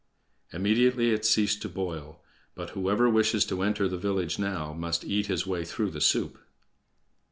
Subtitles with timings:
[0.51, 2.23] Immediately it ceased to boil;
[2.55, 6.39] but whoever wishes to enter the village now must eat his way through the soup!!!